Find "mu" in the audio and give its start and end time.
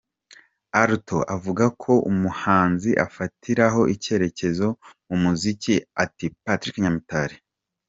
5.07-5.15